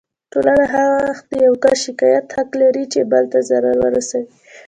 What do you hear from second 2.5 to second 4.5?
لري چې بل ته ضرر ورسوي.